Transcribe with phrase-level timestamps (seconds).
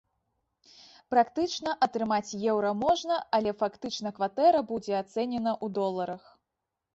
[1.13, 6.23] Практычна атрымаць еўра можна, але фактычна кватэра будзе ацэнена ў доларах.